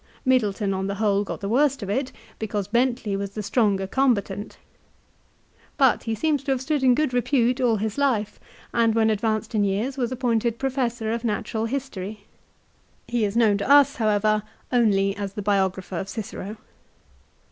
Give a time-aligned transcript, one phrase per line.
[0.25, 4.15] Middleton, on the whole, got the worst of it, because Bentley was the stronger com
[4.15, 4.53] batant.
[5.77, 8.39] But he seems to have stood in good repute all his life,
[8.73, 12.25] and when advanced in years was appointed Professor of Natural History.
[13.07, 14.41] He is known to us, however,
[14.71, 15.35] only as 126 LIFE OF CICERO.
[15.35, 16.57] the biographer of Cicero.